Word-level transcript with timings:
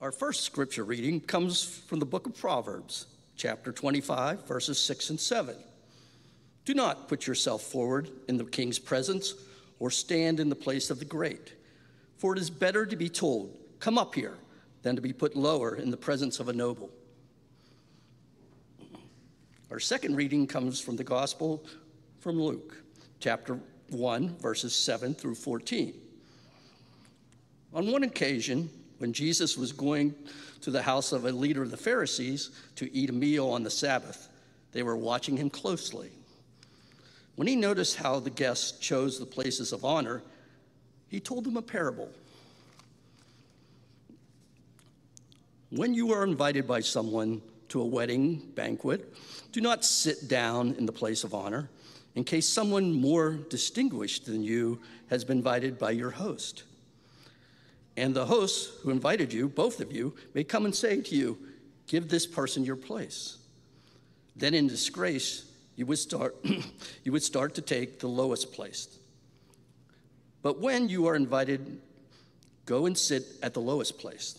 Our 0.00 0.12
first 0.12 0.42
scripture 0.42 0.84
reading 0.84 1.20
comes 1.20 1.64
from 1.64 1.98
the 1.98 2.06
book 2.06 2.28
of 2.28 2.36
Proverbs, 2.36 3.06
chapter 3.34 3.72
25, 3.72 4.46
verses 4.46 4.80
6 4.80 5.10
and 5.10 5.18
7. 5.18 5.56
Do 6.64 6.72
not 6.72 7.08
put 7.08 7.26
yourself 7.26 7.62
forward 7.62 8.08
in 8.28 8.36
the 8.36 8.44
king's 8.44 8.78
presence 8.78 9.34
or 9.80 9.90
stand 9.90 10.38
in 10.38 10.50
the 10.50 10.54
place 10.54 10.90
of 10.90 11.00
the 11.00 11.04
great, 11.04 11.52
for 12.16 12.32
it 12.32 12.38
is 12.38 12.48
better 12.48 12.86
to 12.86 12.94
be 12.94 13.08
told, 13.08 13.58
Come 13.80 13.98
up 13.98 14.14
here, 14.14 14.34
than 14.82 14.94
to 14.94 15.02
be 15.02 15.12
put 15.12 15.34
lower 15.34 15.74
in 15.74 15.90
the 15.90 15.96
presence 15.96 16.38
of 16.38 16.48
a 16.48 16.52
noble. 16.52 16.90
Our 19.68 19.80
second 19.80 20.14
reading 20.14 20.46
comes 20.46 20.80
from 20.80 20.94
the 20.94 21.02
Gospel 21.02 21.64
from 22.20 22.40
Luke, 22.40 22.76
chapter 23.18 23.58
1, 23.90 24.36
verses 24.38 24.76
7 24.76 25.16
through 25.16 25.34
14. 25.34 25.92
On 27.74 27.90
one 27.90 28.04
occasion, 28.04 28.70
when 28.98 29.12
Jesus 29.12 29.56
was 29.56 29.72
going 29.72 30.14
to 30.60 30.70
the 30.70 30.82
house 30.82 31.12
of 31.12 31.24
a 31.24 31.32
leader 31.32 31.62
of 31.62 31.70
the 31.70 31.76
Pharisees 31.76 32.50
to 32.76 32.92
eat 32.94 33.10
a 33.10 33.12
meal 33.12 33.48
on 33.48 33.62
the 33.62 33.70
Sabbath, 33.70 34.28
they 34.72 34.82
were 34.82 34.96
watching 34.96 35.36
him 35.36 35.48
closely. 35.50 36.10
When 37.36 37.46
he 37.46 37.56
noticed 37.56 37.96
how 37.96 38.18
the 38.18 38.30
guests 38.30 38.78
chose 38.78 39.18
the 39.18 39.26
places 39.26 39.72
of 39.72 39.84
honor, 39.84 40.22
he 41.08 41.20
told 41.20 41.44
them 41.44 41.56
a 41.56 41.62
parable. 41.62 42.10
When 45.70 45.94
you 45.94 46.12
are 46.12 46.24
invited 46.24 46.66
by 46.66 46.80
someone 46.80 47.42
to 47.68 47.80
a 47.80 47.86
wedding 47.86 48.50
banquet, 48.54 49.14
do 49.52 49.60
not 49.60 49.84
sit 49.84 50.28
down 50.28 50.74
in 50.78 50.86
the 50.86 50.92
place 50.92 51.24
of 51.24 51.34
honor 51.34 51.70
in 52.14 52.24
case 52.24 52.48
someone 52.48 52.92
more 52.92 53.34
distinguished 53.34 54.26
than 54.26 54.42
you 54.42 54.80
has 55.08 55.24
been 55.24 55.38
invited 55.38 55.78
by 55.78 55.92
your 55.92 56.10
host. 56.10 56.64
And 57.98 58.14
the 58.14 58.26
host 58.26 58.70
who 58.82 58.90
invited 58.90 59.32
you, 59.32 59.48
both 59.48 59.80
of 59.80 59.90
you, 59.90 60.14
may 60.32 60.44
come 60.44 60.64
and 60.64 60.74
say 60.74 61.00
to 61.00 61.14
you, 61.16 61.36
Give 61.88 62.08
this 62.08 62.26
person 62.26 62.64
your 62.64 62.76
place. 62.76 63.38
Then 64.36 64.54
in 64.54 64.68
disgrace, 64.68 65.50
you 65.74 65.84
would 65.86 65.98
start, 65.98 66.36
you 67.04 67.10
would 67.10 67.24
start 67.24 67.56
to 67.56 67.62
take 67.62 67.98
the 67.98 68.06
lowest 68.06 68.52
place. 68.52 68.98
But 70.42 70.60
when 70.60 70.88
you 70.88 71.06
are 71.06 71.16
invited, 71.16 71.80
go 72.66 72.86
and 72.86 72.96
sit 72.96 73.24
at 73.42 73.54
the 73.54 73.60
lowest 73.60 73.98
place. 73.98 74.38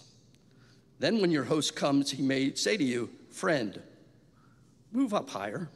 Then 0.99 1.19
when 1.19 1.31
your 1.31 1.43
host 1.43 1.75
comes, 1.75 2.11
he 2.11 2.21
may 2.21 2.53
say 2.53 2.77
to 2.77 2.83
you, 2.83 3.09
Friend, 3.29 3.81
move 4.93 5.13
up 5.13 5.29
higher. 5.29 5.69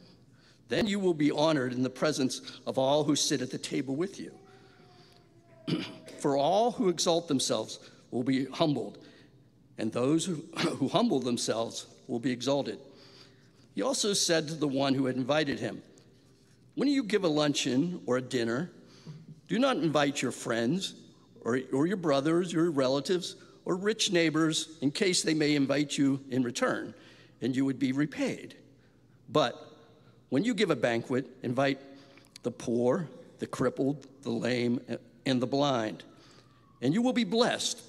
Then 0.69 0.87
you 0.87 0.99
will 0.99 1.13
be 1.13 1.31
honored 1.31 1.73
in 1.73 1.83
the 1.83 1.89
presence 1.89 2.59
of 2.65 2.77
all 2.77 3.03
who 3.03 3.17
sit 3.17 3.41
at 3.41 3.51
the 3.51 3.57
table 3.57 3.95
with 3.95 4.21
you. 4.21 4.31
For 6.23 6.37
all 6.37 6.71
who 6.71 6.87
exalt 6.87 7.27
themselves 7.27 7.81
will 8.09 8.23
be 8.23 8.45
humbled, 8.45 8.97
and 9.77 9.91
those 9.91 10.23
who, 10.23 10.35
who 10.57 10.87
humble 10.87 11.19
themselves 11.19 11.85
will 12.07 12.21
be 12.21 12.31
exalted. 12.31 12.79
He 13.75 13.81
also 13.81 14.13
said 14.13 14.47
to 14.47 14.53
the 14.53 14.65
one 14.65 14.93
who 14.93 15.07
had 15.07 15.17
invited 15.17 15.59
him, 15.59 15.83
When 16.75 16.87
you 16.87 17.03
give 17.03 17.25
a 17.25 17.27
luncheon 17.27 17.99
or 18.05 18.15
a 18.15 18.21
dinner, 18.21 18.71
do 19.49 19.59
not 19.59 19.75
invite 19.75 20.21
your 20.21 20.31
friends 20.31 20.93
or, 21.41 21.59
or 21.73 21.87
your 21.87 21.97
brothers, 21.97 22.53
your 22.53 22.71
relatives, 22.71 23.35
or 23.65 23.75
rich 23.75 24.13
neighbors 24.13 24.77
in 24.79 24.91
case 24.91 25.23
they 25.23 25.33
may 25.33 25.55
invite 25.55 25.97
you 25.97 26.21
in 26.29 26.41
return 26.41 26.93
and 27.41 27.53
you 27.53 27.65
would 27.65 27.79
be 27.79 27.91
repaid. 27.91 28.55
But 29.27 29.55
when 30.29 30.45
you 30.45 30.53
give 30.53 30.71
a 30.71 30.75
banquet, 30.77 31.27
invite 31.43 31.81
the 32.43 32.51
poor, 32.51 33.09
the 33.39 33.47
crippled, 33.47 34.07
the 34.21 34.31
lame, 34.31 34.79
and 35.25 35.41
the 35.41 35.47
blind, 35.47 36.05
and 36.83 36.93
you 36.93 37.01
will 37.01 37.13
be 37.13 37.23
blessed 37.23 37.81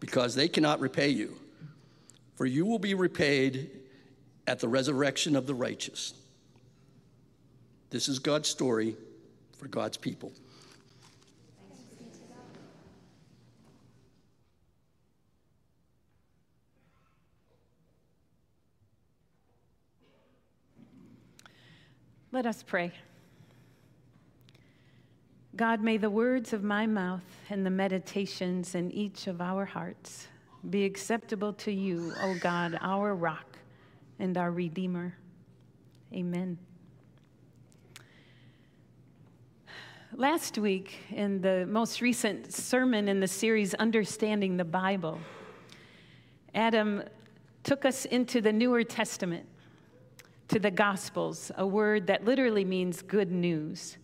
because 0.00 0.34
they 0.34 0.48
cannot 0.48 0.80
repay 0.80 1.10
you. 1.10 1.38
For 2.36 2.46
you 2.46 2.64
will 2.64 2.78
be 2.78 2.94
repaid 2.94 3.70
at 4.46 4.60
the 4.60 4.66
resurrection 4.66 5.36
of 5.36 5.46
the 5.46 5.54
righteous. 5.54 6.14
This 7.90 8.08
is 8.08 8.18
God's 8.18 8.48
story 8.48 8.96
for 9.58 9.68
God's 9.68 9.98
people. 9.98 10.32
Let 22.32 22.46
us 22.46 22.62
pray. 22.62 22.92
God, 25.56 25.82
may 25.82 25.96
the 25.96 26.10
words 26.10 26.52
of 26.52 26.62
my 26.62 26.86
mouth 26.86 27.24
and 27.50 27.66
the 27.66 27.70
meditations 27.70 28.76
in 28.76 28.90
each 28.92 29.26
of 29.26 29.40
our 29.40 29.64
hearts 29.64 30.28
be 30.68 30.84
acceptable 30.84 31.52
to 31.54 31.72
you, 31.72 32.12
O 32.20 32.36
God, 32.40 32.78
our 32.80 33.16
rock 33.16 33.58
and 34.20 34.36
our 34.36 34.52
Redeemer. 34.52 35.16
Amen. 36.14 36.56
Last 40.14 40.56
week, 40.56 40.98
in 41.10 41.40
the 41.40 41.66
most 41.66 42.00
recent 42.00 42.52
sermon 42.52 43.08
in 43.08 43.18
the 43.18 43.28
series, 43.28 43.74
Understanding 43.74 44.56
the 44.56 44.64
Bible, 44.64 45.18
Adam 46.54 47.02
took 47.64 47.84
us 47.84 48.04
into 48.04 48.40
the 48.40 48.52
Newer 48.52 48.84
Testament, 48.84 49.46
to 50.48 50.60
the 50.60 50.70
Gospels, 50.70 51.50
a 51.56 51.66
word 51.66 52.06
that 52.06 52.24
literally 52.24 52.64
means 52.64 53.02
good 53.02 53.32
news. 53.32 53.96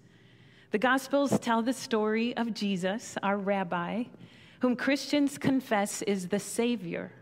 The 0.73 0.79
Gospels 0.79 1.39
tell 1.39 1.63
the 1.63 1.73
story 1.73 2.37
of 2.37 2.53
Jesus, 2.53 3.17
our 3.23 3.39
rabbi, 3.39 4.05
whom 4.61 4.75
Christians 4.75 5.39
confess 5.39 6.03
is 6.03 6.27
the 6.27 6.41
Savior. 6.41 7.13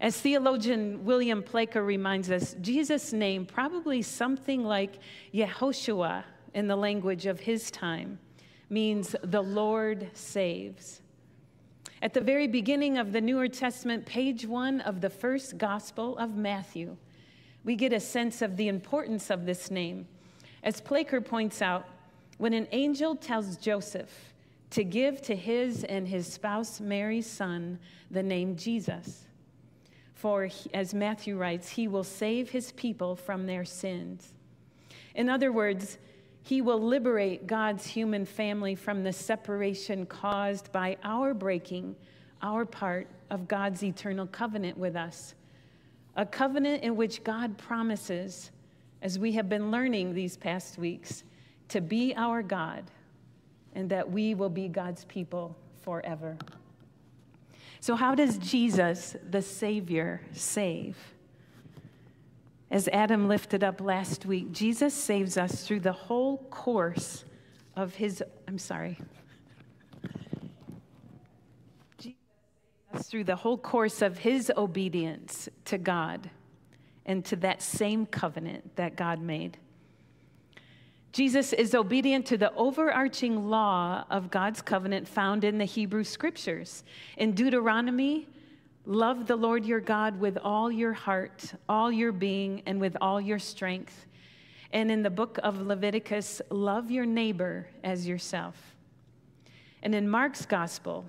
As 0.00 0.20
theologian 0.20 1.04
William 1.04 1.42
Placher 1.42 1.84
reminds 1.84 2.30
us, 2.30 2.54
Jesus' 2.60 3.12
name, 3.12 3.44
probably 3.44 4.02
something 4.02 4.62
like 4.62 5.00
Yehoshua 5.34 6.22
in 6.54 6.68
the 6.68 6.76
language 6.76 7.26
of 7.26 7.40
his 7.40 7.72
time, 7.72 8.20
means 8.70 9.16
the 9.24 9.42
Lord 9.42 10.08
saves. 10.12 11.02
At 12.02 12.14
the 12.14 12.20
very 12.20 12.46
beginning 12.46 12.98
of 12.98 13.10
the 13.10 13.20
Newer 13.20 13.48
Testament, 13.48 14.06
page 14.06 14.46
one 14.46 14.80
of 14.82 15.00
the 15.00 15.10
first 15.10 15.58
Gospel 15.58 16.16
of 16.18 16.36
Matthew, 16.36 16.96
we 17.64 17.74
get 17.74 17.92
a 17.92 18.00
sense 18.00 18.42
of 18.42 18.56
the 18.56 18.68
importance 18.68 19.28
of 19.28 19.44
this 19.44 19.72
name. 19.72 20.06
As 20.62 20.80
Placher 20.80 21.20
points 21.20 21.60
out, 21.60 21.88
when 22.42 22.54
an 22.54 22.66
angel 22.72 23.14
tells 23.14 23.56
Joseph 23.56 24.34
to 24.68 24.82
give 24.82 25.22
to 25.22 25.36
his 25.36 25.84
and 25.84 26.08
his 26.08 26.26
spouse 26.26 26.80
Mary's 26.80 27.30
son 27.30 27.78
the 28.10 28.20
name 28.20 28.56
Jesus, 28.56 29.26
for 30.16 30.50
as 30.74 30.92
Matthew 30.92 31.38
writes, 31.38 31.68
he 31.68 31.86
will 31.86 32.02
save 32.02 32.50
his 32.50 32.72
people 32.72 33.14
from 33.14 33.46
their 33.46 33.64
sins. 33.64 34.32
In 35.14 35.28
other 35.28 35.52
words, 35.52 35.98
he 36.42 36.60
will 36.60 36.82
liberate 36.82 37.46
God's 37.46 37.86
human 37.86 38.26
family 38.26 38.74
from 38.74 39.04
the 39.04 39.12
separation 39.12 40.04
caused 40.04 40.72
by 40.72 40.96
our 41.04 41.34
breaking 41.34 41.94
our 42.42 42.64
part 42.64 43.06
of 43.30 43.46
God's 43.46 43.84
eternal 43.84 44.26
covenant 44.26 44.76
with 44.76 44.96
us. 44.96 45.36
A 46.16 46.26
covenant 46.26 46.82
in 46.82 46.96
which 46.96 47.22
God 47.22 47.56
promises, 47.56 48.50
as 49.00 49.16
we 49.16 49.30
have 49.30 49.48
been 49.48 49.70
learning 49.70 50.12
these 50.12 50.36
past 50.36 50.76
weeks, 50.76 51.22
to 51.72 51.80
be 51.80 52.14
our 52.16 52.42
God 52.42 52.84
and 53.74 53.88
that 53.88 54.10
we 54.10 54.34
will 54.34 54.50
be 54.50 54.68
God's 54.68 55.06
people 55.06 55.56
forever. 55.80 56.36
So, 57.80 57.96
how 57.96 58.14
does 58.14 58.36
Jesus, 58.36 59.16
the 59.30 59.40
Savior, 59.40 60.20
save? 60.32 60.98
As 62.70 62.88
Adam 62.88 63.26
lifted 63.26 63.64
up 63.64 63.80
last 63.80 64.26
week, 64.26 64.52
Jesus 64.52 64.92
saves 64.92 65.38
us 65.38 65.66
through 65.66 65.80
the 65.80 65.92
whole 65.92 66.38
course 66.50 67.24
of 67.74 67.94
his, 67.94 68.22
I'm 68.46 68.58
sorry. 68.58 68.98
Through 72.96 73.24
the 73.24 73.36
whole 73.36 73.56
course 73.56 74.02
of 74.02 74.18
his 74.18 74.52
obedience 74.54 75.48
to 75.64 75.78
God 75.78 76.28
and 77.06 77.24
to 77.24 77.36
that 77.36 77.62
same 77.62 78.04
covenant 78.04 78.76
that 78.76 78.94
God 78.94 79.22
made. 79.22 79.56
Jesus 81.12 81.52
is 81.52 81.74
obedient 81.74 82.24
to 82.26 82.38
the 82.38 82.54
overarching 82.54 83.50
law 83.50 84.04
of 84.10 84.30
God's 84.30 84.62
covenant 84.62 85.06
found 85.06 85.44
in 85.44 85.58
the 85.58 85.66
Hebrew 85.66 86.04
scriptures. 86.04 86.84
In 87.18 87.32
Deuteronomy, 87.32 88.28
love 88.86 89.26
the 89.26 89.36
Lord 89.36 89.66
your 89.66 89.80
God 89.80 90.18
with 90.18 90.38
all 90.42 90.72
your 90.72 90.94
heart, 90.94 91.52
all 91.68 91.92
your 91.92 92.12
being, 92.12 92.62
and 92.64 92.80
with 92.80 92.96
all 93.02 93.20
your 93.20 93.38
strength. 93.38 94.06
And 94.72 94.90
in 94.90 95.02
the 95.02 95.10
book 95.10 95.38
of 95.42 95.60
Leviticus, 95.60 96.40
love 96.48 96.90
your 96.90 97.04
neighbor 97.04 97.68
as 97.84 98.08
yourself. 98.08 98.56
And 99.82 99.94
in 99.94 100.08
Mark's 100.08 100.46
gospel, 100.46 101.04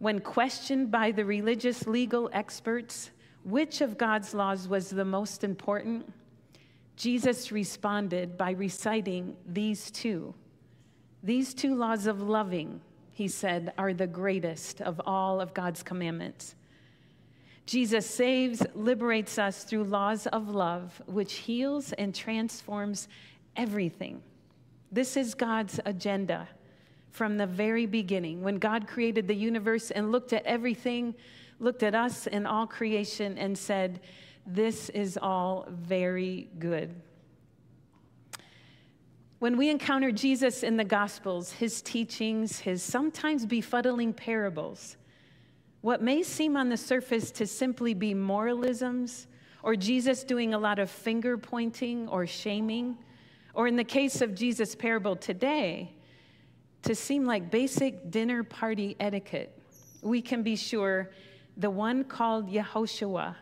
when 0.00 0.20
questioned 0.20 0.90
by 0.90 1.12
the 1.12 1.24
religious 1.24 1.86
legal 1.86 2.28
experts 2.34 3.10
which 3.42 3.80
of 3.80 3.96
God's 3.96 4.34
laws 4.34 4.68
was 4.68 4.90
the 4.90 5.04
most 5.04 5.44
important, 5.44 6.12
Jesus 6.96 7.50
responded 7.50 8.38
by 8.38 8.52
reciting 8.52 9.36
these 9.46 9.90
two. 9.90 10.34
These 11.22 11.54
two 11.54 11.74
laws 11.74 12.06
of 12.06 12.20
loving, 12.22 12.80
he 13.12 13.28
said, 13.28 13.72
are 13.78 13.94
the 13.94 14.06
greatest 14.06 14.80
of 14.80 15.00
all 15.06 15.40
of 15.40 15.54
God's 15.54 15.82
commandments. 15.82 16.54
Jesus 17.66 18.08
saves, 18.08 18.62
liberates 18.74 19.38
us 19.38 19.64
through 19.64 19.84
laws 19.84 20.26
of 20.26 20.48
love, 20.48 21.00
which 21.06 21.34
heals 21.34 21.92
and 21.94 22.14
transforms 22.14 23.08
everything. 23.56 24.22
This 24.92 25.16
is 25.16 25.34
God's 25.34 25.80
agenda 25.86 26.46
from 27.10 27.38
the 27.38 27.46
very 27.46 27.86
beginning. 27.86 28.42
When 28.42 28.58
God 28.58 28.86
created 28.86 29.26
the 29.26 29.34
universe 29.34 29.90
and 29.90 30.12
looked 30.12 30.32
at 30.32 30.44
everything, 30.44 31.14
looked 31.58 31.82
at 31.82 31.94
us 31.94 32.26
and 32.26 32.46
all 32.46 32.66
creation, 32.66 33.38
and 33.38 33.56
said, 33.56 34.00
This 34.46 34.90
is 34.90 35.18
all 35.20 35.66
very 35.70 36.50
good. 36.58 36.94
When 39.38 39.56
we 39.56 39.68
encounter 39.68 40.10
Jesus 40.12 40.62
in 40.62 40.76
the 40.76 40.84
Gospels, 40.84 41.52
his 41.52 41.82
teachings, 41.82 42.60
his 42.60 42.82
sometimes 42.82 43.46
befuddling 43.46 44.14
parables, 44.14 44.96
what 45.80 46.02
may 46.02 46.22
seem 46.22 46.56
on 46.56 46.68
the 46.68 46.76
surface 46.76 47.30
to 47.32 47.46
simply 47.46 47.94
be 47.94 48.14
moralisms, 48.14 49.26
or 49.62 49.76
Jesus 49.76 50.24
doing 50.24 50.54
a 50.54 50.58
lot 50.58 50.78
of 50.78 50.90
finger 50.90 51.36
pointing 51.36 52.08
or 52.08 52.26
shaming, 52.26 52.96
or 53.54 53.66
in 53.66 53.76
the 53.76 53.84
case 53.84 54.20
of 54.20 54.34
Jesus' 54.34 54.74
parable 54.74 55.16
today, 55.16 55.92
to 56.82 56.94
seem 56.94 57.24
like 57.24 57.50
basic 57.50 58.10
dinner 58.10 58.44
party 58.44 58.94
etiquette, 59.00 59.58
we 60.02 60.20
can 60.20 60.42
be 60.42 60.56
sure 60.56 61.10
the 61.56 61.70
one 61.70 62.04
called 62.04 62.50
Yehoshua, 62.50 63.36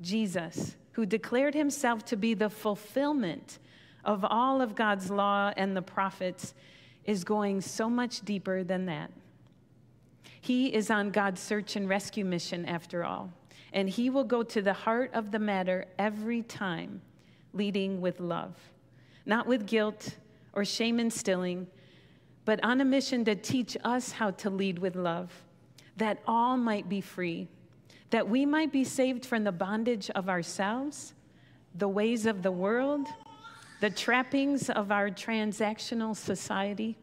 Jesus, 0.00 0.76
who 0.92 1.06
declared 1.06 1.54
himself 1.54 2.04
to 2.06 2.16
be 2.16 2.34
the 2.34 2.50
fulfillment 2.50 3.58
of 4.04 4.24
all 4.24 4.60
of 4.60 4.74
God's 4.74 5.10
law 5.10 5.52
and 5.56 5.76
the 5.76 5.82
prophets, 5.82 6.54
is 7.04 7.24
going 7.24 7.60
so 7.60 7.88
much 7.90 8.20
deeper 8.22 8.64
than 8.64 8.86
that. 8.86 9.10
He 10.40 10.74
is 10.74 10.90
on 10.90 11.10
God's 11.10 11.40
search 11.40 11.76
and 11.76 11.88
rescue 11.88 12.24
mission, 12.24 12.66
after 12.66 13.04
all, 13.04 13.32
and 13.72 13.88
He 13.88 14.10
will 14.10 14.24
go 14.24 14.42
to 14.42 14.60
the 14.60 14.72
heart 14.72 15.10
of 15.14 15.30
the 15.30 15.38
matter 15.38 15.86
every 15.98 16.42
time, 16.42 17.00
leading 17.52 18.00
with 18.00 18.20
love, 18.20 18.54
not 19.24 19.46
with 19.46 19.66
guilt 19.66 20.16
or 20.52 20.64
shame 20.64 21.00
instilling, 21.00 21.66
but 22.44 22.62
on 22.62 22.80
a 22.80 22.84
mission 22.84 23.24
to 23.24 23.34
teach 23.34 23.76
us 23.84 24.12
how 24.12 24.30
to 24.32 24.50
lead 24.50 24.78
with 24.78 24.96
love, 24.96 25.32
that 25.96 26.18
all 26.26 26.56
might 26.56 26.88
be 26.88 27.00
free, 27.00 27.48
that 28.10 28.28
we 28.28 28.46
might 28.46 28.72
be 28.72 28.84
saved 28.84 29.26
from 29.26 29.44
the 29.44 29.52
bondage 29.52 30.10
of 30.10 30.28
ourselves, 30.28 31.14
the 31.74 31.88
ways 31.88 32.26
of 32.26 32.42
the 32.42 32.52
world, 32.52 33.06
the 33.80 33.90
trappings 33.90 34.70
of 34.70 34.92
our 34.92 35.10
transactional 35.10 36.16
society 36.16 36.96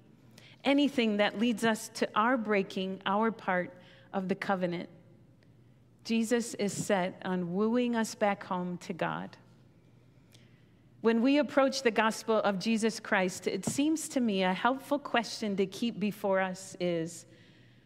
anything 0.63 1.17
that 1.17 1.39
leads 1.39 1.63
us 1.63 1.89
to 1.89 2.07
our 2.15 2.37
breaking 2.37 3.01
our 3.05 3.31
part 3.31 3.73
of 4.13 4.27
the 4.27 4.35
covenant. 4.35 4.89
Jesus 6.03 6.53
is 6.55 6.73
set 6.73 7.21
on 7.25 7.53
wooing 7.53 7.95
us 7.95 8.15
back 8.15 8.43
home 8.43 8.77
to 8.79 8.93
God. 8.93 9.37
When 11.01 11.21
we 11.21 11.39
approach 11.39 11.81
the 11.81 11.91
gospel 11.91 12.37
of 12.37 12.59
Jesus 12.59 12.99
Christ, 12.99 13.47
it 13.47 13.65
seems 13.65 14.07
to 14.09 14.19
me 14.19 14.43
a 14.43 14.53
helpful 14.53 14.99
question 14.99 15.55
to 15.55 15.65
keep 15.65 15.99
before 15.99 16.39
us 16.39 16.75
is 16.79 17.25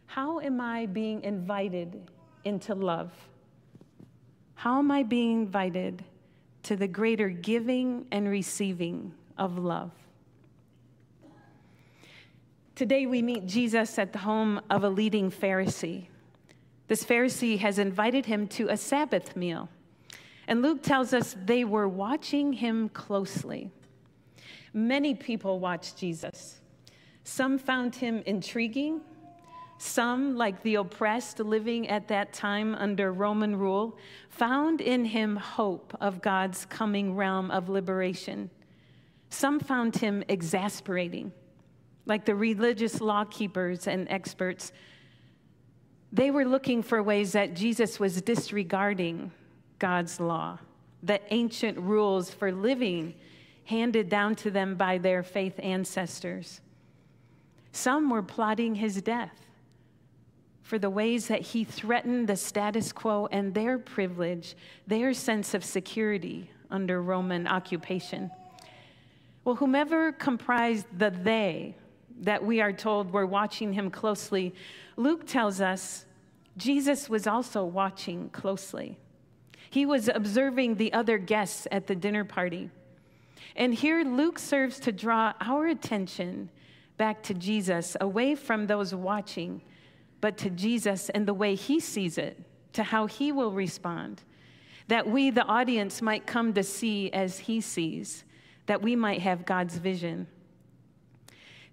how 0.06 0.39
am 0.39 0.59
I 0.59 0.85
being 0.85 1.23
invited 1.23 2.09
into 2.45 2.74
love? 2.74 3.12
How 4.56 4.80
am 4.80 4.89
I 4.92 5.03
being 5.03 5.42
invited 5.44 6.03
to 6.63 6.75
the 6.75 6.88
greater 6.88 7.30
giving 7.30 8.06
and 8.12 8.30
receiving 8.30 9.13
of 9.38 9.57
love? 9.57 9.92
Today, 12.75 13.06
we 13.06 13.21
meet 13.21 13.45
Jesus 13.45 13.97
at 14.00 14.12
the 14.12 14.19
home 14.19 14.62
of 14.69 14.83
a 14.83 14.89
leading 14.89 15.31
Pharisee. 15.31 16.07
This 16.88 17.06
Pharisee 17.06 17.57
has 17.59 17.80
invited 17.80 18.25
him 18.25 18.47
to 18.50 18.68
a 18.69 18.77
Sabbath 18.77 19.36
meal. 19.36 19.69
And 20.47 20.62
Luke 20.62 20.83
tells 20.83 21.13
us 21.13 21.36
they 21.45 21.63
were 21.63 21.88
watching 21.88 22.53
him 22.53 22.89
closely. 22.89 23.71
Many 24.74 25.15
people 25.15 25.59
watched 25.59 25.97
Jesus. 25.97 26.59
Some 27.24 27.57
found 27.57 27.95
him 27.95 28.21
intriguing. 28.25 29.01
Some, 29.77 30.36
like 30.36 30.63
the 30.63 30.75
oppressed 30.75 31.39
living 31.39 31.89
at 31.89 32.07
that 32.07 32.33
time 32.33 32.75
under 32.75 33.12
Roman 33.12 33.56
rule, 33.56 33.98
found 34.30 34.81
in 34.81 35.06
him 35.06 35.36
hope 35.36 35.95
of 36.00 36.22
God's 36.22 36.66
coming 36.66 37.16
realm 37.16 37.51
of 37.51 37.69
liberation. 37.69 38.50
Some 39.30 39.60
found 39.60 39.98
him 39.98 40.24
exasperating 40.30 41.33
like 42.06 42.25
the 42.25 42.36
religious 42.36 43.01
law 43.01 43.24
keepers 43.25 43.88
and 43.88 44.07
experts, 44.10 44.72
they 46.12 46.31
were 46.31 46.45
looking 46.45 46.81
for 46.83 47.01
ways 47.01 47.31
that 47.33 47.56
Jesus 47.56 48.00
was 48.00 48.21
disregarding 48.21 49.31
God's 49.80 50.19
law, 50.19 50.60
the 51.04 51.19
ancient 51.33 51.78
rules 51.78 52.33
for 52.33 52.51
living 52.51 53.16
handed 53.66 54.10
down 54.10 54.36
to 54.36 54.51
them 54.51 54.75
by 54.75 54.98
their 54.98 55.24
faith 55.24 55.60
ancestors. 55.60 56.62
Some 57.71 58.10
were 58.10 58.21
plotting 58.21 58.75
his 58.75 59.01
death 59.01 59.44
for 60.65 60.79
the 60.79 60.89
ways 60.89 61.27
that 61.27 61.41
he 61.41 61.63
threatened 61.63 62.27
the 62.27 62.35
status 62.35 62.91
quo 62.91 63.27
and 63.31 63.53
their 63.53 63.77
privilege, 63.77 64.56
their 64.88 65.13
sense 65.13 65.53
of 65.53 65.63
security 65.63 66.50
under 66.71 67.03
Roman 67.03 67.45
occupation. 67.45 68.31
Well, 69.44 69.53
whomever 69.53 70.12
comprised 70.12 70.88
the 70.97 71.12
they 71.12 71.75
that 72.21 72.44
we 72.44 72.62
are 72.62 72.73
told 72.73 73.13
were 73.13 73.27
watching 73.27 73.73
him 73.73 73.91
closely, 73.91 74.56
Luke 74.97 75.27
tells 75.27 75.62
us 75.62 76.06
Jesus 76.57 77.07
was 77.07 77.27
also 77.27 77.63
watching 77.63 78.29
closely. 78.29 78.97
He 79.69 79.85
was 79.85 80.07
observing 80.07 80.75
the 80.75 80.94
other 80.94 81.19
guests 81.19 81.68
at 81.71 81.85
the 81.85 81.95
dinner 81.95 82.25
party. 82.25 82.71
And 83.56 83.71
here 83.71 84.03
Luke 84.03 84.39
serves 84.39 84.79
to 84.79 84.91
draw 84.91 85.33
our 85.41 85.68
attention 85.68 86.50
back 86.97 87.21
to 87.23 87.35
Jesus, 87.35 87.95
away 88.01 88.33
from 88.33 88.65
those 88.65 88.95
watching, 88.95 89.61
but 90.25 90.39
to 90.39 90.50
Jesus 90.50 91.10
and 91.10 91.27
the 91.27 91.36
way 91.36 91.54
he 91.54 91.80
sees 91.80 92.18
it, 92.18 92.42
to 92.74 92.81
how 92.81 93.06
he 93.06 93.31
will 93.31 93.51
respond, 93.51 94.24
that 94.88 95.07
we, 95.07 95.30
the 95.30 95.45
audience, 95.45 96.01
might 96.01 96.25
come 96.25 96.51
to 96.51 96.63
see 96.63 97.12
as 97.13 97.38
he 97.38 97.62
sees, 97.62 98.24
that 98.66 98.81
we 98.81 98.95
might 98.95 99.22
have 99.22 99.45
God's 99.45 99.77
vision. 99.77 100.25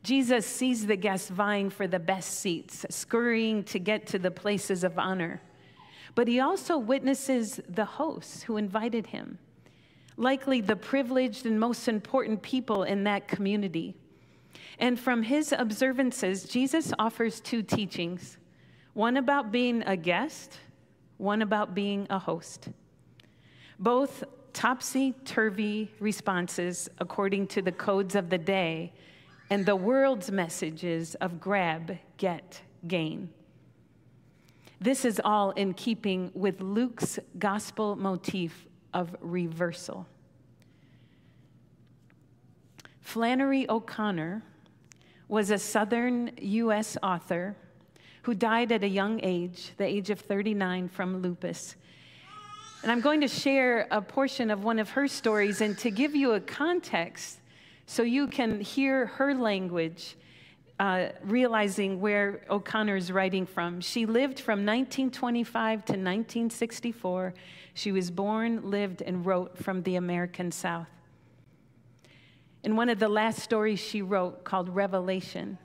Jesus 0.03 0.45
sees 0.45 0.87
the 0.87 0.97
guests 0.97 1.31
vying 1.31 1.71
for 1.71 1.87
the 1.87 1.99
best 1.99 2.41
seats, 2.41 2.85
scurrying 2.91 3.65
to 3.65 3.79
get 3.79 4.07
to 4.09 4.19
the 4.19 4.31
places 4.31 4.85
of 4.85 4.99
honor. 4.99 5.41
But 6.15 6.29
he 6.29 6.39
also 6.39 6.77
witnesses 6.77 7.59
the 7.67 7.87
hosts 7.87 8.43
who 8.43 8.59
invited 8.59 9.07
him, 9.07 9.39
likely 10.19 10.61
the 10.61 10.77
privileged 10.77 11.47
and 11.47 11.59
most 11.59 11.89
important 11.89 12.43
people 12.43 12.83
in 12.83 13.05
that 13.05 13.29
community. 13.29 13.97
And 14.79 15.01
from 15.01 15.23
his 15.23 15.55
observances, 15.57 16.45
Jesus 16.45 16.93
offers 16.99 17.41
two 17.41 17.63
teachings 17.63 18.37
one 18.95 19.17
about 19.17 19.51
being 19.51 19.83
a 19.87 19.97
guest, 19.97 20.59
one 21.17 21.43
about 21.43 21.75
being 21.75 22.07
a 22.11 22.19
host. 22.19 22.69
Both 23.79 24.25
topsy 24.53 25.15
turvy 25.25 25.91
responses 25.99 26.89
according 26.99 27.47
to 27.49 27.63
the 27.63 27.73
codes 27.73 28.15
of 28.15 28.29
the 28.29 28.39
day 28.39 28.93
and 29.51 29.65
the 29.65 29.77
world's 29.77 30.31
messages 30.31 31.15
of 31.17 31.41
grab, 31.41 31.99
get, 32.17 32.61
gain. 32.87 33.31
This 34.81 35.05
is 35.05 35.21
all 35.25 35.53
in 35.53 35.75
keeping 35.75 36.31
with 36.35 36.61
Luke's 36.61 37.19
gospel 37.39 37.97
motif 37.97 38.67
of 38.93 39.15
reversal. 39.21 40.07
Flannery 43.01 43.69
O'Connor 43.69 44.43
was 45.29 45.51
a 45.51 45.59
Southern 45.59 46.31
U.S. 46.39 46.97
author 47.03 47.57
who 48.23 48.35
died 48.35 48.73
at 48.73 48.83
a 48.83 48.89
young 48.89 49.21
age, 49.23 49.73
the 49.77 49.85
age 49.85 50.11
of 50.11 50.21
39, 50.21 50.89
from 50.89 51.23
lupus. 51.23 51.77
And 52.83 52.91
I'm 52.91 53.01
going 53.01 53.21
to 53.21 53.29
share 53.29 53.87
a 53.91 54.01
portion 54.01 54.51
of 54.51 54.65
one 54.65 54.79
of 54.79 54.91
her 54.91 55.07
stories, 55.07 55.61
and 55.61 55.77
to 55.79 55.91
give 55.91 56.15
you 56.15 56.33
a 56.33 56.41
context, 56.41 57.39
so 57.87 58.03
you 58.03 58.27
can 58.27 58.61
hear 58.61 59.07
her 59.07 59.35
language, 59.35 60.17
uh, 60.79 61.09
realizing 61.25 62.01
where 62.01 62.45
O'Connor's 62.49 63.13
writing 63.13 63.47
from. 63.47 63.81
She 63.81 64.07
lived 64.07 64.41
from 64.41 64.61
1925 64.61 65.85
to 65.85 65.93
1964. 65.93 67.35
She 67.75 67.93
was 67.93 68.11
born, 68.11 68.71
lived, 68.71 69.03
and 69.03 69.25
wrote 69.25 69.59
from 69.59 69.83
the 69.83 69.97
American 69.97 70.51
South. 70.51 70.89
In 72.65 72.77
one 72.77 72.89
of 72.89 72.99
the 72.99 73.09
last 73.09 73.41
stories 73.41 73.81
she 73.81 74.03
wrote 74.03 74.45
called 74.45 74.69
Revelation, 74.69 75.59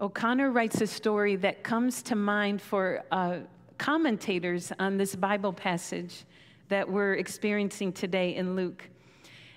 O'Connor 0.00 0.52
writes 0.52 0.80
a 0.80 0.86
story 0.86 1.34
that 1.34 1.64
comes 1.64 2.02
to 2.04 2.14
mind 2.14 2.62
for 2.62 3.02
uh, 3.10 3.38
commentators 3.78 4.70
on 4.78 4.96
this 4.96 5.16
Bible 5.16 5.52
passage 5.52 6.24
that 6.68 6.88
we're 6.88 7.14
experiencing 7.14 7.92
today 7.92 8.36
in 8.36 8.54
Luke. 8.54 8.88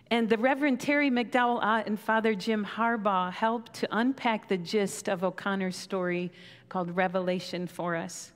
And 0.10 0.28
the 0.28 0.40
Reverend 0.40 0.80
Teri 0.80 1.12
McDowell 1.12 1.62
Ott 1.62 1.86
and 1.86 2.00
Father 2.00 2.34
Jim 2.34 2.66
Harbaugh 2.66 3.32
helped 3.32 3.74
to 3.76 3.88
unpack 3.96 4.48
the 4.48 4.58
gist 4.58 5.08
of 5.08 5.24
O'Connor's 5.24 5.76
story 5.76 6.32
called 6.70 6.96
Revelation 6.96 7.68
for 7.68 7.96
us. 7.96 8.32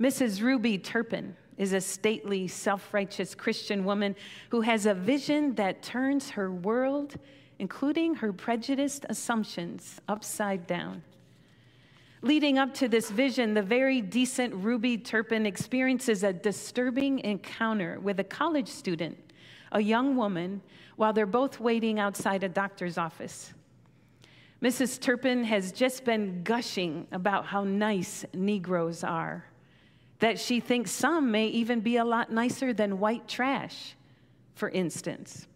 Mrs. 0.00 0.42
Ruby 0.42 0.76
Turpin 0.76 1.36
is 1.56 1.72
a 1.72 1.80
stately, 1.80 2.48
self 2.48 2.92
righteous 2.92 3.32
Christian 3.32 3.84
woman 3.84 4.16
who 4.48 4.62
has 4.62 4.86
a 4.86 4.94
vision 4.94 5.54
that 5.54 5.84
turns 5.84 6.30
her 6.30 6.50
world, 6.50 7.14
including 7.58 8.14
her 8.16 8.32
prejudiced 8.32 9.04
assumptions, 9.08 10.00
upside 10.08 10.66
down. 10.66 11.02
Leading 12.22 12.58
up 12.58 12.74
to 12.74 12.88
this 12.88 13.10
vision, 13.10 13.54
the 13.54 13.62
very 13.62 14.00
decent 14.00 14.54
Ruby 14.54 14.98
Turpin 14.98 15.46
experiences 15.46 16.24
a 16.24 16.32
disturbing 16.32 17.20
encounter 17.20 18.00
with 18.00 18.18
a 18.18 18.24
college 18.24 18.68
student, 18.68 19.16
a 19.72 19.80
young 19.80 20.16
woman, 20.16 20.60
while 20.96 21.12
they're 21.12 21.26
both 21.26 21.60
waiting 21.60 22.00
outside 22.00 22.42
a 22.42 22.48
doctor's 22.48 22.98
office. 22.98 23.54
Mrs. 24.60 25.00
Turpin 25.00 25.44
has 25.44 25.70
just 25.70 26.04
been 26.04 26.42
gushing 26.42 27.06
about 27.12 27.46
how 27.46 27.62
nice 27.62 28.24
Negroes 28.34 29.04
are, 29.04 29.44
that 30.18 30.40
she 30.40 30.58
thinks 30.58 30.90
some 30.90 31.30
may 31.30 31.46
even 31.46 31.80
be 31.80 31.98
a 31.98 32.04
lot 32.04 32.32
nicer 32.32 32.72
than 32.72 32.98
white 32.98 33.28
trash, 33.28 33.94
for 34.54 34.68
instance. 34.70 35.46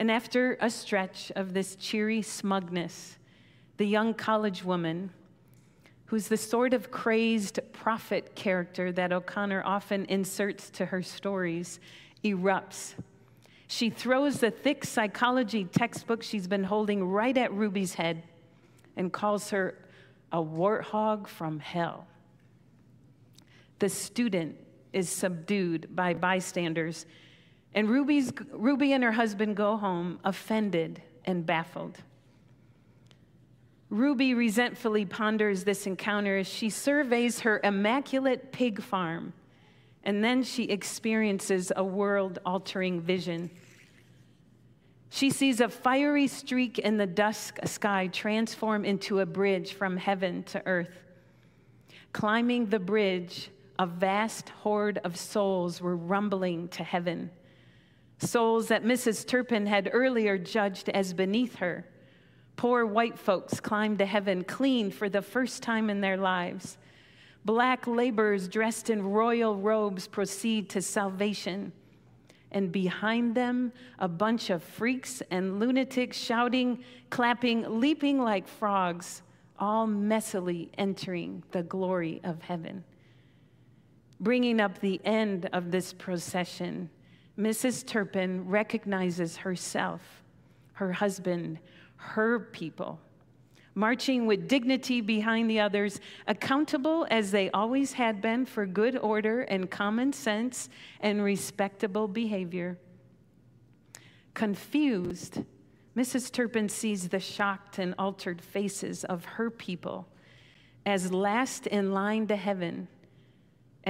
And 0.00 0.10
after 0.10 0.58
a 0.60 0.68
stretch 0.68 1.30
of 1.36 1.54
this 1.54 1.76
cheery 1.76 2.22
smugness, 2.22 3.18
the 3.76 3.84
young 3.84 4.14
college 4.14 4.64
woman, 4.64 5.10
who's 6.06 6.26
the 6.26 6.36
sort 6.36 6.74
of 6.74 6.90
crazed 6.90 7.60
prophet 7.72 8.34
character 8.34 8.90
that 8.90 9.12
O'Connor 9.12 9.62
often 9.64 10.06
inserts 10.06 10.70
to 10.70 10.86
her 10.86 11.02
stories, 11.02 11.78
erupts 12.24 12.94
she 13.70 13.88
throws 13.88 14.40
the 14.40 14.50
thick 14.50 14.84
psychology 14.84 15.64
textbook 15.64 16.24
she's 16.24 16.48
been 16.48 16.64
holding 16.64 17.04
right 17.04 17.38
at 17.38 17.52
Ruby's 17.52 17.94
head 17.94 18.24
and 18.96 19.12
calls 19.12 19.50
her 19.50 19.78
a 20.32 20.42
warthog 20.42 21.28
from 21.28 21.60
hell. 21.60 22.08
The 23.78 23.88
student 23.88 24.56
is 24.92 25.08
subdued 25.08 25.94
by 25.94 26.14
bystanders, 26.14 27.06
and 27.74 27.88
Ruby's, 27.88 28.32
Ruby 28.52 28.92
and 28.92 29.04
her 29.04 29.12
husband 29.12 29.56
go 29.56 29.76
home 29.76 30.18
offended 30.24 31.02
and 31.24 31.46
baffled. 31.46 31.98
Ruby 33.90 34.34
resentfully 34.34 35.04
ponders 35.04 35.64
this 35.64 35.86
encounter 35.86 36.38
as 36.38 36.46
she 36.48 36.70
surveys 36.70 37.40
her 37.40 37.60
immaculate 37.62 38.52
pig 38.52 38.80
farm, 38.80 39.32
and 40.04 40.22
then 40.22 40.42
she 40.42 40.64
experiences 40.64 41.72
a 41.74 41.84
world 41.84 42.38
altering 42.46 43.00
vision. 43.00 43.50
She 45.10 45.30
sees 45.30 45.60
a 45.60 45.68
fiery 45.68 46.28
streak 46.28 46.78
in 46.78 46.96
the 46.96 47.06
dusk 47.06 47.58
sky 47.64 48.06
transform 48.06 48.84
into 48.84 49.18
a 49.18 49.26
bridge 49.26 49.74
from 49.74 49.96
heaven 49.96 50.44
to 50.44 50.62
earth. 50.66 51.02
Climbing 52.12 52.66
the 52.66 52.78
bridge, 52.78 53.50
a 53.78 53.86
vast 53.86 54.50
horde 54.50 54.98
of 54.98 55.16
souls 55.16 55.80
were 55.80 55.96
rumbling 55.96 56.68
to 56.68 56.84
heaven. 56.84 57.30
Souls 58.20 58.68
that 58.68 58.84
Mrs. 58.84 59.26
Turpin 59.26 59.66
had 59.66 59.90
earlier 59.92 60.36
judged 60.38 60.88
as 60.90 61.12
beneath 61.12 61.56
her. 61.56 61.86
Poor 62.56 62.84
white 62.84 63.18
folks 63.18 63.60
climbed 63.60 63.98
to 63.98 64.06
heaven 64.06 64.44
clean 64.44 64.90
for 64.90 65.08
the 65.08 65.22
first 65.22 65.62
time 65.62 65.88
in 65.88 66.00
their 66.00 66.18
lives. 66.18 66.76
Black 67.44 67.86
laborers 67.86 68.48
dressed 68.48 68.90
in 68.90 69.02
royal 69.02 69.56
robes 69.56 70.06
proceed 70.06 70.68
to 70.70 70.82
salvation 70.82 71.72
and 72.52 72.70
behind 72.72 73.34
them, 73.34 73.72
a 73.98 74.08
bunch 74.08 74.50
of 74.50 74.62
freaks 74.62 75.22
and 75.30 75.60
lunatics 75.60 76.16
shouting, 76.16 76.82
clapping, 77.08 77.80
leaping 77.80 78.20
like 78.20 78.46
frogs, 78.46 79.22
all 79.58 79.86
messily 79.86 80.68
entering 80.76 81.42
the 81.52 81.62
glory 81.62 82.20
of 82.24 82.42
heaven. 82.42 82.84
Bringing 84.18 84.60
up 84.60 84.80
the 84.80 85.00
end 85.04 85.48
of 85.52 85.70
this 85.70 85.92
procession, 85.92 86.90
Mrs. 87.40 87.86
Turpin 87.86 88.46
recognizes 88.48 89.38
herself, 89.38 90.22
her 90.74 90.92
husband, 90.92 91.58
her 91.96 92.38
people 92.38 93.00
marching 93.74 94.26
with 94.26 94.48
dignity 94.48 95.00
behind 95.00 95.48
the 95.48 95.60
others, 95.60 96.00
accountable 96.26 97.06
as 97.10 97.30
they 97.30 97.50
always 97.50 97.92
had 97.92 98.20
been 98.20 98.44
for 98.44 98.66
good 98.66 98.96
order 98.98 99.42
and 99.42 99.70
common 99.70 100.12
sense 100.12 100.68
and 101.00 101.22
respectable 101.22 102.08
behavior. 102.08 102.78
Confused, 104.34 105.42
Mrs. 105.96 106.32
Turpin 106.32 106.68
sees 106.68 107.08
the 107.08 107.20
shocked 107.20 107.78
and 107.78 107.94
altered 107.98 108.40
faces 108.40 109.04
of 109.04 109.24
her 109.24 109.50
people 109.50 110.08
as 110.86 111.12
last 111.12 111.66
in 111.66 111.92
line 111.92 112.26
to 112.26 112.36
heaven 112.36 112.88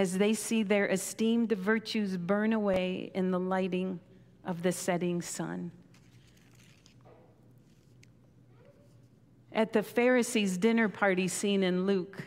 as 0.01 0.17
they 0.17 0.33
see 0.33 0.63
their 0.63 0.87
esteemed 0.87 1.53
virtues 1.53 2.17
burn 2.17 2.55
away 2.55 3.11
in 3.13 3.31
the 3.31 3.39
lighting 3.39 4.01
of 4.47 4.63
the 4.63 4.73
setting 4.73 5.21
sun. 5.21 5.71
At 9.53 9.75
the 9.75 9.83
Pharisees' 9.83 10.57
dinner 10.57 10.89
party 10.89 11.29
scene 11.29 11.63
in 11.63 11.85
Luke, 11.85 12.25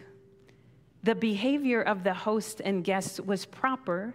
the 1.02 1.16
behavior 1.16 1.82
of 1.82 2.04
the 2.04 2.14
host 2.14 2.62
and 2.64 2.84
guests 2.84 3.20
was 3.20 3.44
proper 3.48 4.14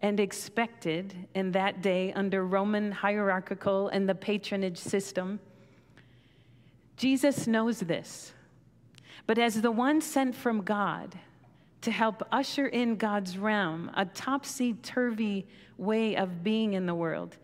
and 0.00 0.20
expected 0.20 1.26
in 1.34 1.50
that 1.50 1.82
day 1.82 2.12
under 2.12 2.46
Roman 2.46 2.92
hierarchical 2.92 3.88
and 3.88 4.08
the 4.08 4.14
patronage 4.14 4.78
system. 4.78 5.40
Jesus 6.96 7.48
knows 7.48 7.80
this. 7.80 8.32
But 9.26 9.38
as 9.38 9.60
the 9.60 9.72
one 9.72 10.00
sent 10.00 10.36
from 10.36 10.62
God 10.62 11.18
to 11.82 11.90
help 11.90 12.26
usher 12.32 12.66
in 12.66 12.96
God's 12.96 13.38
realm, 13.38 13.90
a 13.94 14.04
topsy 14.04 14.74
turvy 14.74 15.46
way 15.76 16.16
of 16.16 16.42
being 16.42 16.72
in 16.72 16.86
the 16.86 16.94
world, 16.94 17.36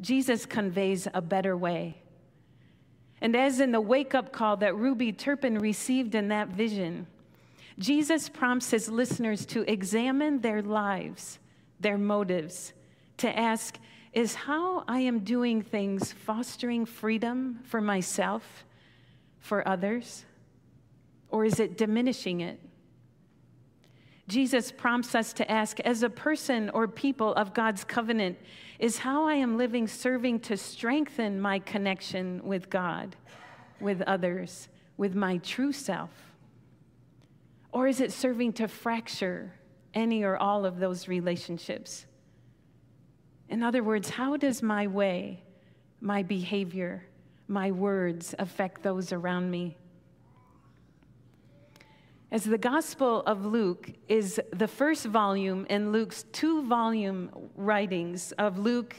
Jesus 0.00 0.46
conveys 0.46 1.06
a 1.12 1.20
better 1.20 1.56
way 1.56 2.00
and 3.20 3.36
as 3.36 3.60
in 3.60 3.72
the 3.72 3.80
wake 3.80 4.14
up 4.14 4.32
call 4.32 4.56
that 4.58 4.76
Ruby 4.76 5.12
Turpin 5.12 5.58
received 5.58 6.14
in 6.14 6.28
that 6.28 6.48
vision, 6.48 7.06
Jesus 7.78 8.28
prompts 8.28 8.70
his 8.70 8.88
listeners 8.88 9.44
to 9.46 9.70
examine 9.70 10.40
their 10.40 10.62
lives, 10.62 11.38
their 11.78 11.98
motives, 11.98 12.72
to 13.18 13.38
ask, 13.38 13.78
is 14.12 14.34
how 14.34 14.84
I 14.88 15.00
am 15.00 15.20
doing 15.20 15.62
things 15.62 16.12
fostering 16.12 16.84
freedom 16.84 17.60
for 17.64 17.80
myself, 17.80 18.64
for 19.38 19.66
others, 19.68 20.24
or 21.28 21.44
is 21.44 21.60
it 21.60 21.78
diminishing 21.78 22.40
it? 22.40 22.58
Jesus 24.30 24.70
prompts 24.70 25.16
us 25.16 25.32
to 25.34 25.50
ask, 25.50 25.80
as 25.80 26.04
a 26.04 26.08
person 26.08 26.70
or 26.70 26.86
people 26.86 27.34
of 27.34 27.52
God's 27.52 27.82
covenant, 27.82 28.38
is 28.78 28.98
how 28.98 29.26
I 29.26 29.34
am 29.34 29.58
living 29.58 29.88
serving 29.88 30.40
to 30.40 30.56
strengthen 30.56 31.40
my 31.40 31.58
connection 31.58 32.40
with 32.44 32.70
God, 32.70 33.16
with 33.80 34.00
others, 34.02 34.68
with 34.96 35.16
my 35.16 35.38
true 35.38 35.72
self? 35.72 36.10
Or 37.72 37.88
is 37.88 38.00
it 38.00 38.12
serving 38.12 38.52
to 38.54 38.68
fracture 38.68 39.52
any 39.94 40.22
or 40.22 40.36
all 40.36 40.64
of 40.64 40.78
those 40.78 41.08
relationships? 41.08 42.06
In 43.48 43.64
other 43.64 43.82
words, 43.82 44.10
how 44.10 44.36
does 44.36 44.62
my 44.62 44.86
way, 44.86 45.42
my 46.00 46.22
behavior, 46.22 47.04
my 47.48 47.72
words 47.72 48.32
affect 48.38 48.84
those 48.84 49.12
around 49.12 49.50
me? 49.50 49.76
As 52.32 52.44
the 52.44 52.58
Gospel 52.58 53.22
of 53.22 53.44
Luke 53.44 53.90
is 54.06 54.40
the 54.52 54.68
first 54.68 55.06
volume 55.06 55.66
in 55.68 55.90
Luke's 55.90 56.22
two 56.30 56.62
volume 56.62 57.28
writings 57.56 58.30
of 58.38 58.56
Luke 58.56 58.94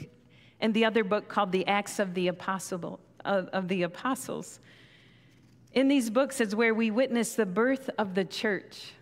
and 0.60 0.74
the 0.74 0.84
other 0.84 1.02
book 1.02 1.28
called 1.28 1.50
the 1.50 1.66
Acts 1.66 1.98
of 1.98 2.12
the, 2.12 2.28
Apostle, 2.28 3.00
of, 3.24 3.48
of 3.48 3.68
the 3.68 3.84
Apostles. 3.84 4.60
In 5.72 5.88
these 5.88 6.10
books 6.10 6.42
is 6.42 6.54
where 6.54 6.74
we 6.74 6.90
witness 6.90 7.34
the 7.34 7.46
birth 7.46 7.88
of 7.96 8.14
the 8.14 8.26
church. 8.26 8.92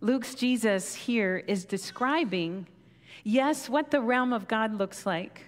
Luke's 0.00 0.34
Jesus 0.34 0.94
here 0.94 1.44
is 1.46 1.66
describing, 1.66 2.66
yes, 3.22 3.68
what 3.68 3.90
the 3.90 4.00
realm 4.00 4.32
of 4.32 4.48
God 4.48 4.72
looks 4.72 5.04
like. 5.04 5.42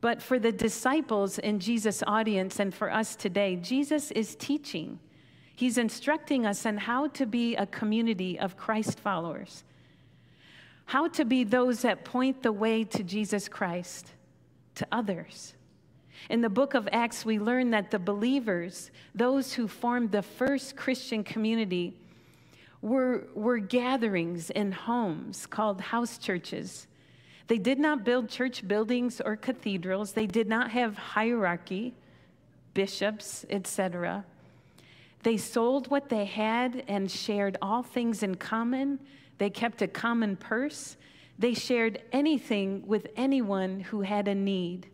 But 0.00 0.22
for 0.22 0.38
the 0.38 0.52
disciples 0.52 1.38
in 1.38 1.60
Jesus' 1.60 2.02
audience 2.06 2.58
and 2.58 2.74
for 2.74 2.90
us 2.90 3.14
today, 3.14 3.56
Jesus 3.56 4.10
is 4.12 4.34
teaching 4.36 5.00
He's 5.56 5.78
instructing 5.78 6.46
us 6.46 6.66
on 6.66 6.78
how 6.78 7.08
to 7.08 7.26
be 7.26 7.54
a 7.56 7.66
community 7.66 8.38
of 8.38 8.56
Christ 8.56 8.98
followers, 8.98 9.64
how 10.86 11.08
to 11.08 11.24
be 11.24 11.44
those 11.44 11.82
that 11.82 12.04
point 12.04 12.42
the 12.42 12.52
way 12.52 12.84
to 12.84 13.02
Jesus 13.02 13.48
Christ 13.48 14.12
to 14.74 14.86
others. 14.90 15.54
In 16.30 16.40
the 16.40 16.48
book 16.48 16.74
of 16.74 16.88
Acts, 16.90 17.24
we 17.24 17.38
learn 17.38 17.70
that 17.70 17.90
the 17.90 17.98
believers, 17.98 18.90
those 19.14 19.52
who 19.52 19.68
formed 19.68 20.10
the 20.10 20.22
first 20.22 20.76
Christian 20.76 21.22
community, 21.22 21.94
were, 22.80 23.28
were 23.34 23.58
gatherings 23.58 24.50
in 24.50 24.72
homes 24.72 25.46
called 25.46 25.80
house 25.80 26.18
churches. 26.18 26.86
They 27.46 27.58
did 27.58 27.78
not 27.78 28.04
build 28.04 28.28
church 28.28 28.66
buildings 28.66 29.20
or 29.24 29.36
cathedrals, 29.36 30.12
they 30.12 30.26
did 30.26 30.48
not 30.48 30.70
have 30.70 30.96
hierarchy, 30.96 31.94
bishops, 32.72 33.44
etc. 33.50 34.24
They 35.24 35.38
sold 35.38 35.90
what 35.90 36.10
they 36.10 36.26
had 36.26 36.84
and 36.86 37.10
shared 37.10 37.56
all 37.62 37.82
things 37.82 38.22
in 38.22 38.34
common. 38.34 39.00
They 39.38 39.48
kept 39.48 39.80
a 39.80 39.88
common 39.88 40.36
purse. 40.36 40.98
They 41.38 41.54
shared 41.54 42.02
anything 42.12 42.86
with 42.86 43.06
anyone 43.16 43.80
who 43.80 44.02
had 44.02 44.28
a 44.28 44.34
need, 44.34 44.86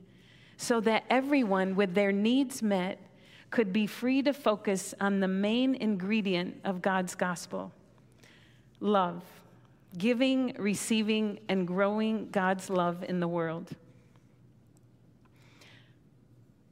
so 0.56 0.80
that 0.82 1.02
everyone 1.10 1.74
with 1.74 1.94
their 1.94 2.12
needs 2.12 2.62
met 2.62 3.00
could 3.50 3.72
be 3.72 3.88
free 3.88 4.22
to 4.22 4.32
focus 4.32 4.94
on 5.00 5.18
the 5.18 5.26
main 5.26 5.74
ingredient 5.74 6.60
of 6.64 6.80
God's 6.80 7.14
gospel 7.16 7.72
love, 8.78 9.22
giving, 9.98 10.54
receiving, 10.58 11.40
and 11.48 11.66
growing 11.66 12.30
God's 12.30 12.70
love 12.70 13.02
in 13.02 13.18
the 13.18 13.28
world. 13.28 13.72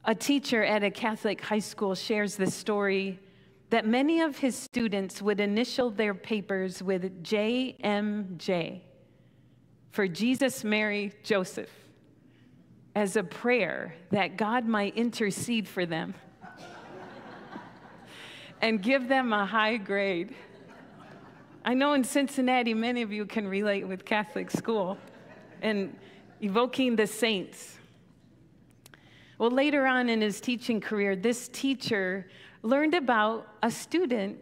A 0.05 0.15
teacher 0.15 0.63
at 0.63 0.85
a 0.85 0.91
Catholic 0.93 1.41
high 1.41 1.59
school 1.59 1.97
shares 1.97 2.37
this 2.37 2.55
story 2.55 3.19
that 3.71 3.87
many 3.87 4.21
of 4.21 4.39
his 4.39 4.57
students 4.57 5.21
would 5.21 5.41
initial 5.41 5.91
their 5.91 6.15
papers 6.15 6.83
with 6.83 7.23
JMJ 7.23 8.81
for 9.91 10.07
Jesus, 10.07 10.65
Mary, 10.65 11.13
Joseph 11.23 11.71
as 12.95 13.17
a 13.17 13.23
prayer 13.23 13.95
that 14.11 14.37
God 14.37 14.67
might 14.67 14.97
intercede 14.97 15.69
for 15.69 15.87
them 15.87 16.15
and 18.61 18.83
give 18.83 19.09
them 19.09 19.33
a 19.33 19.47
high 19.47 19.77
grade. 19.77 20.35
I 21.65 21.75
know 21.75 21.93
in 21.93 22.03
Cincinnati, 22.03 22.75
many 22.75 23.03
of 23.03 23.13
you 23.13 23.27
can 23.27 23.47
relate 23.47 23.87
with 23.87 24.05
Catholic 24.05 24.51
school 24.51 24.99
and 25.63 25.97
evoking 26.41 26.97
the 26.97 27.07
saints. 27.07 27.79
Well, 29.39 29.51
later 29.51 29.87
on 29.87 30.09
in 30.09 30.21
his 30.21 30.41
teaching 30.41 30.81
career, 30.81 31.15
this 31.15 31.49
teacher 31.49 32.29
learned 32.63 32.95
about 32.95 33.47
a 33.63 33.71
student 33.71 34.39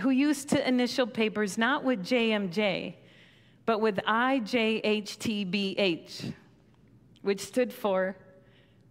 who 0.00 0.10
used 0.10 0.48
to 0.50 0.68
initial 0.68 1.06
papers 1.06 1.56
not 1.56 1.84
with 1.84 2.04
JMJ, 2.04 2.96
but 3.66 3.80
with 3.80 3.96
IJHTBH, 3.96 6.34
which 7.22 7.40
stood 7.40 7.72
for 7.72 8.16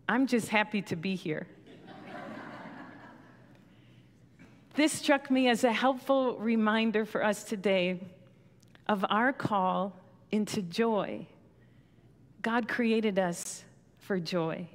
I'm 0.07 0.25
just 0.27 0.47
happy 0.49 0.81
to 0.83 0.95
be 0.97 1.15
here. 1.15 1.47
this 4.75 4.91
struck 4.91 5.31
me 5.31 5.47
as 5.47 5.63
a 5.63 5.71
helpful 5.71 6.37
reminder 6.37 7.05
for 7.05 7.23
us 7.23 7.45
today 7.45 8.01
of 8.87 9.05
our 9.09 9.31
call 9.31 9.95
into 10.31 10.61
joy. 10.61 11.25
God 12.41 12.67
created 12.67 13.17
us 13.17 13.63
for 13.99 14.19
joy 14.19 14.67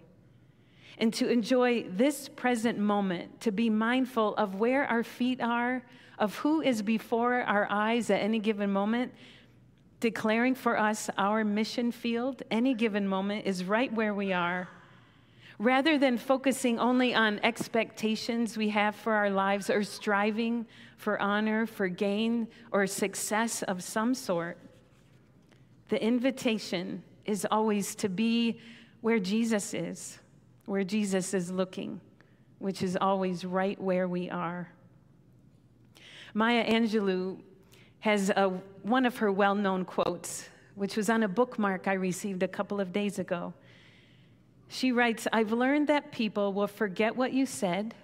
and 0.98 1.14
to 1.14 1.28
enjoy 1.28 1.84
this 1.88 2.28
present 2.28 2.78
moment, 2.78 3.40
to 3.40 3.52
be 3.52 3.70
mindful 3.70 4.34
of 4.34 4.56
where 4.56 4.84
our 4.84 5.04
feet 5.04 5.40
are, 5.40 5.82
of 6.18 6.36
who 6.38 6.60
is 6.60 6.82
before 6.82 7.42
our 7.42 7.68
eyes 7.70 8.10
at 8.10 8.20
any 8.20 8.40
given 8.40 8.70
moment, 8.70 9.12
declaring 10.00 10.56
for 10.56 10.78
us 10.78 11.08
our 11.16 11.44
mission 11.44 11.92
field, 11.92 12.42
any 12.50 12.74
given 12.74 13.06
moment, 13.06 13.46
is 13.46 13.64
right 13.64 13.92
where 13.92 14.12
we 14.12 14.32
are. 14.32 14.68
Rather 15.60 15.98
than 15.98 16.18
focusing 16.18 16.78
only 16.78 17.14
on 17.14 17.40
expectations 17.42 18.56
we 18.56 18.68
have 18.68 18.94
for 18.94 19.12
our 19.12 19.30
lives 19.30 19.70
or 19.70 19.82
striving 19.82 20.66
for 20.96 21.20
honor, 21.20 21.66
for 21.66 21.88
gain, 21.88 22.46
or 22.72 22.86
success 22.86 23.62
of 23.64 23.82
some 23.82 24.14
sort, 24.14 24.58
the 25.88 26.02
invitation 26.02 27.02
is 27.24 27.46
always 27.50 27.94
to 27.94 28.08
be 28.08 28.58
where 29.00 29.20
Jesus 29.20 29.74
is 29.74 30.18
where 30.68 30.84
Jesus 30.84 31.32
is 31.32 31.50
looking, 31.50 32.00
which 32.58 32.82
is 32.82 32.96
always 33.00 33.44
right 33.44 33.80
where 33.80 34.06
we 34.06 34.28
are. 34.28 34.68
Maya 36.34 36.64
Angelou 36.70 37.38
has 38.00 38.30
a, 38.30 38.48
one 38.82 39.06
of 39.06 39.16
her 39.18 39.32
well 39.32 39.54
known 39.54 39.84
quotes, 39.84 40.48
which 40.74 40.96
was 40.96 41.08
on 41.08 41.22
a 41.22 41.28
bookmark 41.28 41.88
I 41.88 41.94
received 41.94 42.42
a 42.42 42.48
couple 42.48 42.80
of 42.80 42.92
days 42.92 43.18
ago. 43.18 43.54
She 44.68 44.92
writes 44.92 45.26
I've 45.32 45.52
learned 45.52 45.88
that 45.88 46.12
people 46.12 46.52
will 46.52 46.66
forget 46.66 47.16
what 47.16 47.32
you 47.32 47.46
said, 47.46 47.94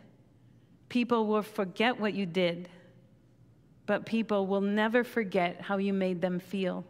people 0.89 1.27
will 1.27 1.43
forget 1.43 2.01
what 2.01 2.15
you 2.15 2.25
did, 2.25 2.69
but 3.87 4.07
people 4.07 4.47
will 4.47 4.63
never 4.63 5.05
forget 5.05 5.61
how 5.61 5.77
you 5.77 5.93
made 5.93 6.23
them 6.23 6.41
feel. 6.41 6.85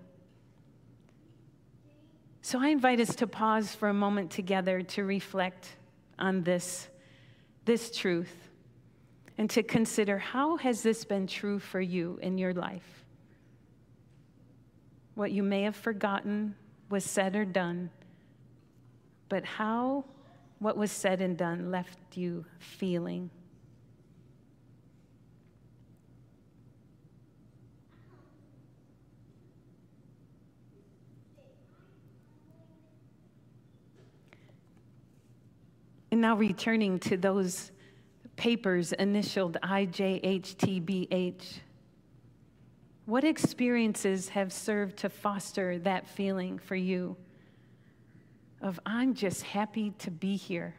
So 2.44 2.60
I 2.60 2.68
invite 2.68 3.00
us 3.00 3.14
to 3.16 3.26
pause 3.26 3.74
for 3.74 3.88
a 3.88 3.94
moment 3.94 4.30
together 4.30 4.82
to 4.82 5.04
reflect 5.04 5.66
on 6.18 6.42
this, 6.42 6.88
this 7.64 7.90
truth 7.90 8.50
and 9.38 9.48
to 9.48 9.62
consider 9.62 10.18
how 10.18 10.58
has 10.58 10.82
this 10.82 11.06
been 11.06 11.26
true 11.26 11.58
for 11.58 11.80
you 11.80 12.18
in 12.20 12.36
your 12.36 12.52
life? 12.52 13.06
What 15.14 15.32
you 15.32 15.42
may 15.42 15.62
have 15.62 15.74
forgotten 15.74 16.54
was 16.90 17.02
said 17.02 17.34
or 17.34 17.46
done, 17.46 17.88
but 19.30 19.46
how 19.46 20.04
what 20.58 20.76
was 20.76 20.90
said 20.90 21.22
and 21.22 21.38
done 21.38 21.70
left 21.70 21.98
you 22.14 22.44
feeling. 22.58 23.30
And 36.14 36.20
now 36.20 36.36
returning 36.36 37.00
to 37.00 37.16
those 37.16 37.72
papers 38.36 38.92
initialed 38.92 39.56
IJHTBH. 39.64 41.42
What 43.06 43.24
experiences 43.24 44.28
have 44.28 44.52
served 44.52 44.98
to 44.98 45.08
foster 45.08 45.80
that 45.80 46.06
feeling 46.06 46.60
for 46.60 46.76
you 46.76 47.16
of, 48.62 48.78
I'm 48.86 49.14
just 49.14 49.42
happy 49.42 49.90
to 49.98 50.12
be 50.12 50.36
here? 50.36 50.76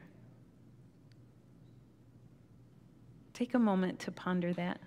Take 3.33 3.55
a 3.55 3.59
moment 3.59 3.99
to 3.99 4.11
ponder 4.13 4.53
that. 4.53 4.79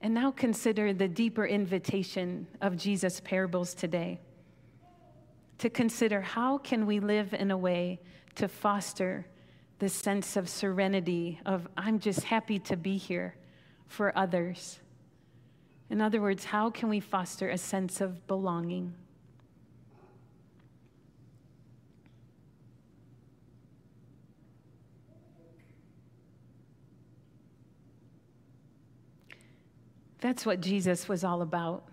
And 0.00 0.14
now 0.14 0.30
consider 0.30 0.92
the 0.92 1.08
deeper 1.08 1.46
invitation 1.46 2.46
of 2.60 2.76
Jesus' 2.76 3.20
parables 3.20 3.74
today. 3.74 4.20
To 5.58 5.68
consider 5.68 6.22
how 6.22 6.58
can 6.58 6.86
we 6.86 7.00
live 7.00 7.34
in 7.34 7.50
a 7.50 7.56
way 7.56 8.00
to 8.36 8.48
foster 8.48 9.26
the 9.78 9.88
sense 9.88 10.36
of 10.36 10.48
serenity 10.48 11.40
of 11.44 11.66
I'm 11.76 11.98
just 11.98 12.24
happy 12.24 12.58
to 12.60 12.76
be 12.76 12.96
here 12.96 13.34
for 13.86 14.16
others. 14.16 14.80
In 15.90 16.00
other 16.00 16.20
words, 16.20 16.44
how 16.44 16.70
can 16.70 16.88
we 16.88 17.00
foster 17.00 17.48
a 17.48 17.58
sense 17.58 18.00
of 18.00 18.26
belonging? 18.26 18.94
That's 30.20 30.44
what 30.44 30.60
Jesus 30.60 31.08
was 31.08 31.24
all 31.24 31.42
about 31.42 31.84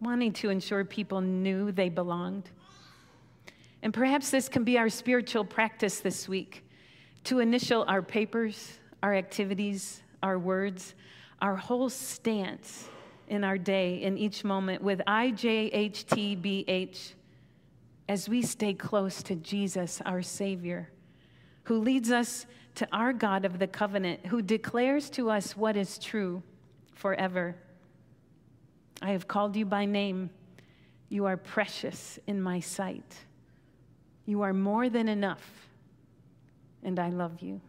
wanting 0.00 0.32
to 0.32 0.50
ensure 0.50 0.84
people 0.84 1.20
knew 1.20 1.70
they 1.70 1.88
belonged. 1.88 2.50
And 3.82 3.94
perhaps 3.94 4.30
this 4.30 4.48
can 4.48 4.64
be 4.64 4.78
our 4.78 4.88
spiritual 4.88 5.44
practice 5.44 6.00
this 6.00 6.26
week 6.28 6.64
to 7.24 7.40
initial 7.40 7.84
our 7.86 8.00
papers, 8.02 8.78
our 9.02 9.14
activities, 9.14 10.02
our 10.22 10.38
words, 10.38 10.94
our 11.40 11.56
whole 11.56 11.88
stance 11.90 12.88
in 13.28 13.44
our 13.44 13.56
day, 13.58 14.02
in 14.02 14.18
each 14.18 14.44
moment, 14.44 14.82
with 14.82 15.00
IJHTBH, 15.06 16.02
as 18.08 18.28
we 18.28 18.42
stay 18.42 18.74
close 18.74 19.22
to 19.22 19.36
Jesus, 19.36 20.02
our 20.04 20.20
Savior, 20.20 20.90
who 21.64 21.78
leads 21.78 22.10
us 22.10 22.46
to 22.74 22.88
our 22.92 23.12
God 23.12 23.44
of 23.44 23.58
the 23.58 23.66
covenant, 23.66 24.26
who 24.26 24.42
declares 24.42 25.10
to 25.10 25.30
us 25.30 25.56
what 25.56 25.76
is 25.76 25.98
true 25.98 26.42
forever. 27.00 27.56
I 29.00 29.12
have 29.12 29.26
called 29.26 29.56
you 29.56 29.64
by 29.64 29.86
name. 29.86 30.28
You 31.08 31.24
are 31.24 31.36
precious 31.36 32.18
in 32.26 32.40
my 32.40 32.60
sight. 32.60 33.16
You 34.26 34.42
are 34.42 34.52
more 34.52 34.90
than 34.90 35.08
enough, 35.08 35.66
and 36.84 36.98
I 36.98 37.08
love 37.08 37.40
you. 37.40 37.60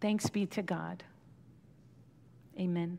Thanks 0.00 0.28
be 0.28 0.46
to 0.46 0.62
God. 0.62 1.04
Amen. 2.58 2.98